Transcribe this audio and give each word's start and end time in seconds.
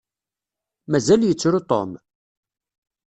Mazal 0.91 1.21
yettru 1.25 1.59
Tom? 1.69 1.91